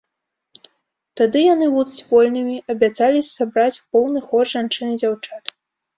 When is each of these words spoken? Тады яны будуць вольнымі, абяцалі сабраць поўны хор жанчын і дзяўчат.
Тады 1.21 1.43
яны 1.53 1.67
будуць 1.75 2.05
вольнымі, 2.09 2.55
абяцалі 2.75 3.19
сабраць 3.35 3.83
поўны 3.95 4.19
хор 4.29 4.43
жанчын 4.55 4.87
і 4.97 5.03
дзяўчат. 5.03 5.43